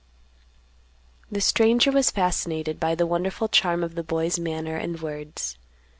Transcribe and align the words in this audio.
The 1.31 1.39
stranger 1.41 1.91
was 1.91 2.09
fascinated 2.09 2.79
by 2.79 2.95
the 2.95 3.05
wonderful 3.05 3.47
charm 3.47 3.83
of 3.83 3.93
the 3.93 4.01
boy's 4.01 4.39
manner 4.39 4.75
and 4.75 4.99
words. 4.99 5.59